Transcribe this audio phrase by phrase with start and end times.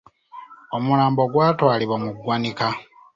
[0.75, 2.67] Omulambo gwatwalibwa mu ggwanika.